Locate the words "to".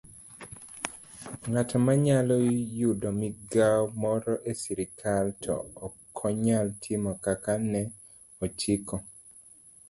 5.43-5.53